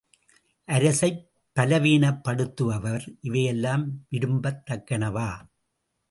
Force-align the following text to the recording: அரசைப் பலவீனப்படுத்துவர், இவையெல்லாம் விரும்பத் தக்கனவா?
அரசைப் 0.67 1.19
பலவீனப்படுத்துவர், 1.57 3.05
இவையெல்லாம் 3.21 3.83
விரும்பத் 4.09 4.63
தக்கனவா? 4.65 5.29